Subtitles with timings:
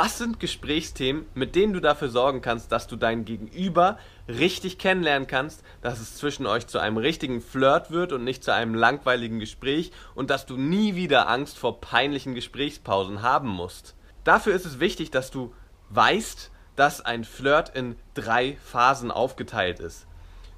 [0.00, 3.98] Was sind Gesprächsthemen, mit denen du dafür sorgen kannst, dass du dein Gegenüber
[4.28, 8.54] richtig kennenlernen kannst, dass es zwischen euch zu einem richtigen Flirt wird und nicht zu
[8.54, 13.96] einem langweiligen Gespräch und dass du nie wieder Angst vor peinlichen Gesprächspausen haben musst?
[14.22, 15.52] Dafür ist es wichtig, dass du
[15.88, 20.06] weißt, dass ein Flirt in drei Phasen aufgeteilt ist.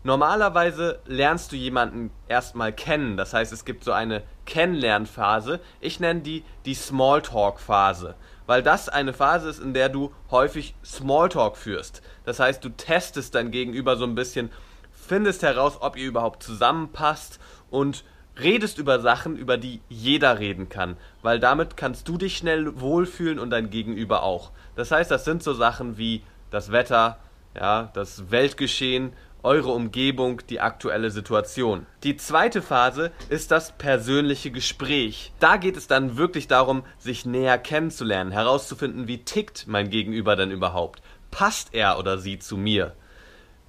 [0.02, 6.20] Normalerweise lernst du jemanden erstmal kennen, das heißt es gibt so eine Kennenlernphase, ich nenne
[6.20, 8.16] die die Smalltalk-Phase
[8.50, 12.02] weil das eine Phase ist, in der du häufig Smalltalk führst.
[12.24, 14.50] Das heißt, du testest dein Gegenüber so ein bisschen,
[14.90, 17.38] findest heraus, ob ihr überhaupt zusammenpasst
[17.70, 18.02] und
[18.40, 23.38] redest über Sachen, über die jeder reden kann, weil damit kannst du dich schnell wohlfühlen
[23.38, 24.50] und dein Gegenüber auch.
[24.74, 27.18] Das heißt, das sind so Sachen wie das Wetter,
[27.54, 31.86] ja, das Weltgeschehen eure Umgebung, die aktuelle Situation.
[32.02, 35.32] Die zweite Phase ist das persönliche Gespräch.
[35.38, 40.50] Da geht es dann wirklich darum, sich näher kennenzulernen, herauszufinden, wie tickt mein Gegenüber denn
[40.50, 41.02] überhaupt?
[41.30, 42.94] Passt er oder sie zu mir?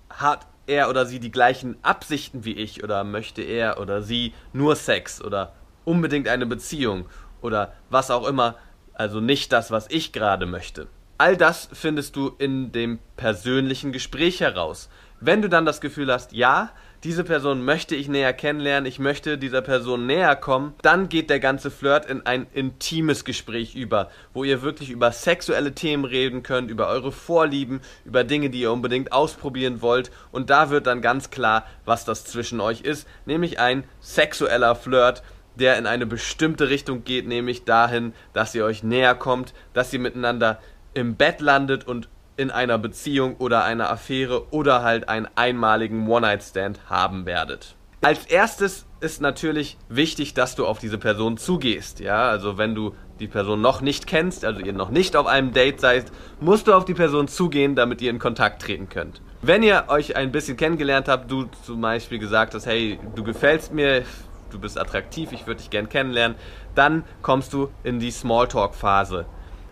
[0.10, 4.76] Hat er oder sie die gleichen Absichten wie ich oder möchte er oder sie nur
[4.76, 5.54] Sex oder
[5.86, 7.06] unbedingt eine Beziehung
[7.42, 8.56] oder was auch immer,
[8.94, 10.88] also nicht das, was ich gerade möchte.
[11.18, 14.90] All das findest du in dem persönlichen Gespräch heraus.
[15.24, 16.72] Wenn du dann das Gefühl hast, ja,
[17.04, 21.40] diese Person möchte ich näher kennenlernen, ich möchte dieser Person näher kommen, dann geht der
[21.40, 26.72] ganze Flirt in ein intimes Gespräch über, wo ihr wirklich über sexuelle Themen reden könnt,
[26.72, 30.10] über eure Vorlieben, über Dinge, die ihr unbedingt ausprobieren wollt.
[30.32, 35.22] Und da wird dann ganz klar, was das zwischen euch ist, nämlich ein sexueller Flirt,
[35.54, 40.00] der in eine bestimmte Richtung geht, nämlich dahin, dass ihr euch näher kommt, dass ihr
[40.00, 40.60] miteinander
[40.96, 46.90] im Bett landet und in einer Beziehung oder einer Affäre oder halt einen einmaligen One-Night-Stand
[46.90, 47.76] haben werdet.
[48.02, 52.00] Als erstes ist natürlich wichtig, dass du auf diese Person zugehst.
[52.00, 55.54] Ja, also wenn du die Person noch nicht kennst, also ihr noch nicht auf einem
[55.54, 59.22] Date seid, musst du auf die Person zugehen, damit ihr in Kontakt treten könnt.
[59.44, 63.72] Wenn ihr euch ein bisschen kennengelernt habt, du zum Beispiel gesagt hast, hey, du gefällst
[63.72, 64.04] mir,
[64.50, 66.36] du bist attraktiv, ich würde dich gern kennenlernen,
[66.74, 69.26] dann kommst du in die Smalltalk-Phase.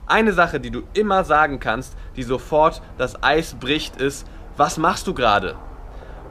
[0.09, 4.25] Eine Sache, die du immer sagen kannst, die sofort das Eis bricht, ist,
[4.57, 5.55] was machst du gerade?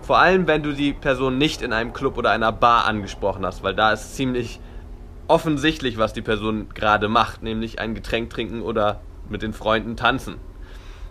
[0.03, 3.63] Vor allem, wenn du die Person nicht in einem Club oder einer Bar angesprochen hast,
[3.63, 4.59] weil da ist ziemlich
[5.29, 10.41] offensichtlich, was die Person gerade macht, nämlich ein Getränk trinken oder mit den Freunden tanzen.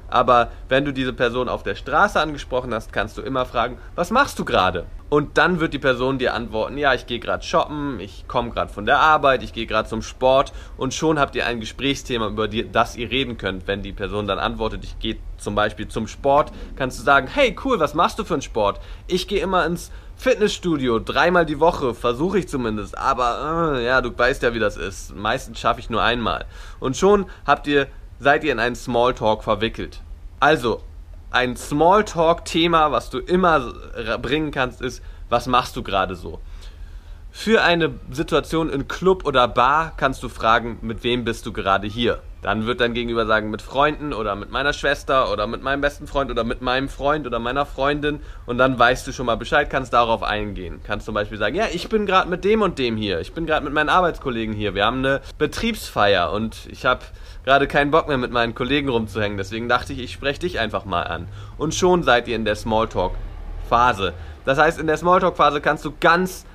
[0.09, 4.11] Aber wenn du diese Person auf der Straße angesprochen hast, kannst du immer fragen, was
[4.11, 4.87] machst du gerade?
[5.09, 8.71] Und dann wird die Person dir antworten, ja, ich gehe gerade shoppen, ich komme gerade
[8.71, 12.47] von der Arbeit, ich gehe gerade zum Sport und schon habt ihr ein Gesprächsthema, über
[12.47, 13.67] das ihr reden könnt.
[13.67, 17.55] Wenn die Person dann antwortet, ich gehe zum Beispiel zum Sport, kannst du sagen, hey
[17.63, 18.81] cool, was machst du für einen Sport?
[19.07, 24.17] Ich gehe immer ins Fitnessstudio, dreimal die Woche, versuche ich zumindest, aber äh, ja, du
[24.17, 25.15] weißt ja, wie das ist.
[25.15, 26.45] Meistens schaffe ich nur einmal.
[26.79, 27.87] Und schon habt ihr
[28.19, 30.01] seid ihr in einen Smalltalk verwickelt.
[30.39, 30.81] Also,
[31.31, 33.73] ein Smalltalk-Thema, was du immer
[34.21, 36.39] bringen kannst, ist, was machst du gerade so?
[37.31, 41.87] Für eine Situation in Club oder Bar kannst du fragen, mit wem bist du gerade
[41.87, 42.21] hier?
[42.41, 46.07] Dann wird dein Gegenüber sagen, mit Freunden oder mit meiner Schwester oder mit meinem besten
[46.07, 48.19] Freund oder mit meinem Freund oder meiner Freundin.
[48.45, 50.79] Und dann weißt du schon mal Bescheid, kannst darauf eingehen.
[50.83, 53.19] Kannst zum Beispiel sagen, ja, ich bin gerade mit dem und dem hier.
[53.19, 54.75] Ich bin gerade mit meinen Arbeitskollegen hier.
[54.75, 57.01] Wir haben eine Betriebsfeier und ich habe
[57.43, 59.37] gerade keinen Bock mehr mit meinen Kollegen rumzuhängen.
[59.37, 61.27] Deswegen dachte ich, ich spreche dich einfach mal an.
[61.57, 64.13] Und schon seid ihr in der Smalltalk-Phase.
[64.45, 66.45] Das heißt, in der Smalltalk-Phase kannst du ganz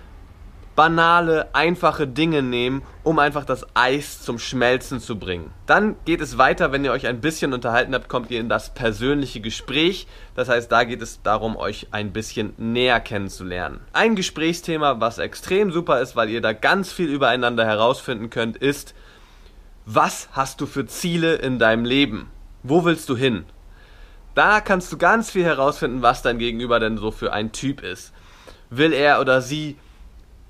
[0.74, 5.50] banale, einfache Dinge nehmen, um einfach das Eis zum Schmelzen zu bringen.
[5.66, 8.72] Dann geht es weiter, wenn ihr euch ein bisschen unterhalten habt, kommt ihr in das
[8.72, 10.06] persönliche Gespräch.
[10.34, 13.80] Das heißt, da geht es darum, euch ein bisschen näher kennenzulernen.
[13.92, 18.94] Ein Gesprächsthema, was extrem super ist, weil ihr da ganz viel übereinander herausfinden könnt, ist,
[19.84, 22.30] was hast du für Ziele in deinem Leben?
[22.62, 23.44] Wo willst du hin?
[24.34, 28.12] Da kannst du ganz viel herausfinden, was dein Gegenüber denn so für ein Typ ist.
[28.70, 29.76] Will er oder sie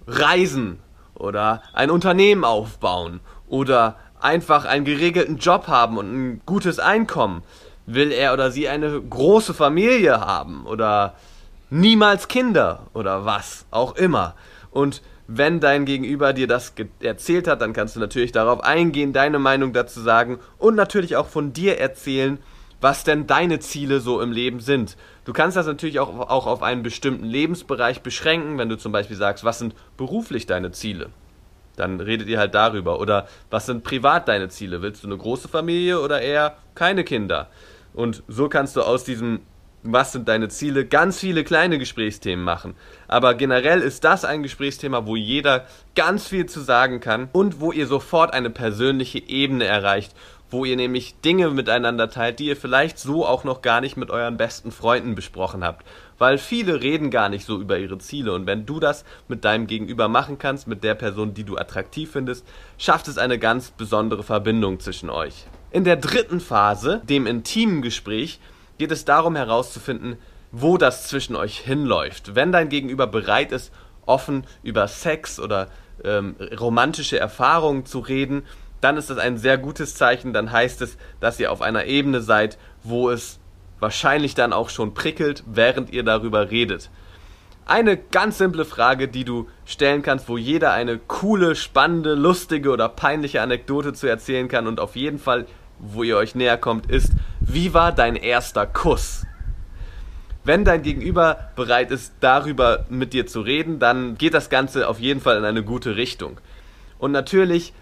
[0.06, 0.78] reisen
[1.14, 7.42] oder ein Unternehmen aufbauen oder einfach einen geregelten Job haben und ein gutes Einkommen?
[7.86, 11.14] Will er oder sie eine große Familie haben oder
[11.70, 14.34] niemals Kinder oder was auch immer?
[14.70, 19.38] Und wenn dein Gegenüber dir das erzählt hat, dann kannst du natürlich darauf eingehen, deine
[19.38, 22.38] Meinung dazu sagen und natürlich auch von dir erzählen,
[22.82, 24.96] was denn deine Ziele so im Leben sind.
[25.24, 29.16] Du kannst das natürlich auch, auch auf einen bestimmten Lebensbereich beschränken, wenn du zum Beispiel
[29.16, 31.10] sagst, was sind beruflich deine Ziele?
[31.76, 33.00] Dann redet ihr halt darüber.
[33.00, 34.82] Oder was sind privat deine Ziele?
[34.82, 37.48] Willst du eine große Familie oder eher keine Kinder?
[37.94, 39.40] Und so kannst du aus diesem
[39.82, 42.74] was sind deine Ziele, ganz viele kleine Gesprächsthemen machen.
[43.08, 47.72] Aber generell ist das ein Gesprächsthema, wo jeder ganz viel zu sagen kann und wo
[47.72, 50.14] ihr sofort eine persönliche Ebene erreicht,
[50.52, 54.10] wo ihr nämlich Dinge miteinander teilt, die ihr vielleicht so auch noch gar nicht mit
[54.10, 55.86] euren besten Freunden besprochen habt.
[56.18, 59.66] Weil viele reden gar nicht so über ihre Ziele und wenn du das mit deinem
[59.66, 62.46] Gegenüber machen kannst, mit der Person, die du attraktiv findest,
[62.78, 65.46] schafft es eine ganz besondere Verbindung zwischen euch.
[65.70, 68.38] In der dritten Phase, dem intimen Gespräch,
[68.78, 70.18] geht es darum herauszufinden,
[70.50, 72.34] wo das zwischen euch hinläuft.
[72.34, 73.72] Wenn dein Gegenüber bereit ist,
[74.04, 75.68] offen über Sex oder
[76.04, 78.42] ähm, romantische Erfahrungen zu reden,
[78.82, 80.34] dann ist das ein sehr gutes Zeichen.
[80.34, 83.38] Dann heißt es, dass ihr auf einer Ebene seid, wo es
[83.78, 86.90] wahrscheinlich dann auch schon prickelt, während ihr darüber redet.
[87.64, 92.88] Eine ganz simple Frage, die du stellen kannst, wo jeder eine coole, spannende, lustige oder
[92.88, 95.46] peinliche Anekdote zu erzählen kann und auf jeden Fall,
[95.78, 99.24] wo ihr euch näher kommt, ist, wie war dein erster Kuss?
[100.42, 104.98] Wenn dein Gegenüber bereit ist, darüber mit dir zu reden, dann geht das Ganze auf
[104.98, 106.40] jeden Fall in eine gute Richtung.
[106.98, 107.72] Und natürlich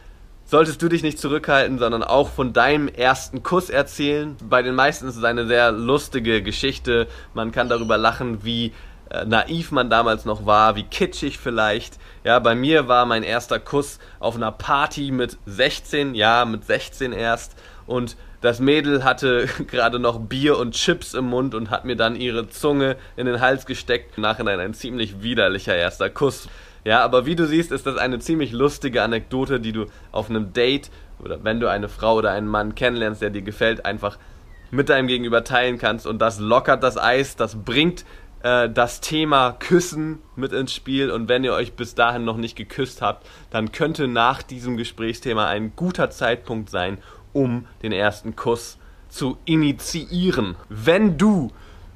[0.50, 4.37] solltest du dich nicht zurückhalten, sondern auch von deinem ersten Kuss erzählen.
[4.43, 7.06] Bei den meisten ist es eine sehr lustige Geschichte.
[7.35, 8.73] Man kann darüber lachen, wie
[9.11, 11.99] äh, naiv man damals noch war, wie kitschig vielleicht.
[12.25, 17.12] Ja, bei mir war mein erster Kuss auf einer Party mit 16, ja, mit 16
[17.12, 17.55] erst.
[17.87, 22.17] Und das Mädel hatte gerade noch Bier und Chips im Mund und hat mir dann
[22.17, 24.17] ihre Zunge in den Hals gesteckt.
[24.17, 26.49] Im Nachhinein ein ziemlich widerlicher erster Kuss.
[26.85, 30.53] Ja, aber wie du siehst, ist das eine ziemlich lustige Anekdote, die du auf einem
[30.53, 30.91] Date
[31.23, 34.19] oder wenn du eine Frau oder einen Mann kennenlernst, der dir gefällt, einfach
[34.71, 38.05] mit deinem Gegenüber teilen kannst und das lockert das Eis, das bringt
[38.43, 42.56] äh, das Thema Küssen mit ins Spiel und wenn ihr euch bis dahin noch nicht
[42.56, 46.99] geküsst habt, dann könnte nach diesem Gesprächsthema ein guter Zeitpunkt sein,
[47.33, 48.79] um den ersten Kuss
[49.09, 50.56] zu initiieren.
[50.69, 51.50] Wenn du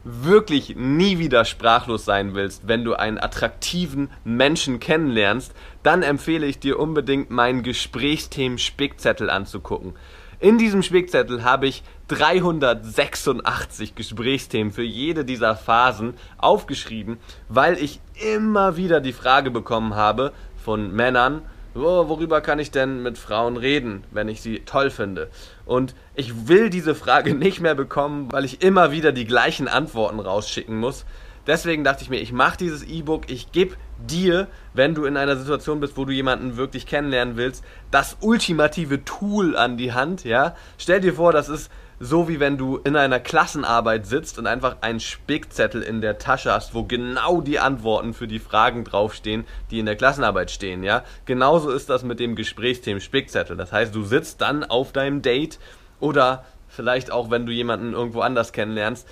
[0.04, 5.52] wirklich nie wieder sprachlos sein willst, wenn du einen attraktiven Menschen kennenlernst,
[5.82, 9.94] dann empfehle ich dir unbedingt meinen Gesprächsthemen Spickzettel anzugucken.
[10.40, 17.16] In diesem Spickzettel habe ich 386 Gesprächsthemen für jede dieser Phasen aufgeschrieben,
[17.48, 18.00] weil ich
[18.34, 21.42] immer wieder die Frage bekommen habe von Männern,
[21.74, 25.28] worüber kann ich denn mit Frauen reden, wenn ich sie toll finde?
[25.66, 30.20] Und ich will diese Frage nicht mehr bekommen, weil ich immer wieder die gleichen Antworten
[30.20, 31.04] rausschicken muss.
[31.46, 35.36] Deswegen dachte ich mir, ich mache dieses E-Book, ich gebe dir, wenn du in einer
[35.36, 40.56] Situation bist, wo du jemanden wirklich kennenlernen willst, das ultimative Tool an die Hand, ja?
[40.78, 41.70] Stell dir vor, das ist
[42.04, 46.52] so wie wenn du in einer Klassenarbeit sitzt und einfach einen Spickzettel in der Tasche
[46.52, 51.02] hast, wo genau die Antworten für die Fragen draufstehen, die in der Klassenarbeit stehen, ja?
[51.24, 53.56] Genauso ist das mit dem Gesprächsthemen Spickzettel.
[53.56, 55.58] Das heißt, du sitzt dann auf deinem Date
[55.98, 59.08] oder vielleicht auch, wenn du jemanden irgendwo anders kennenlernst,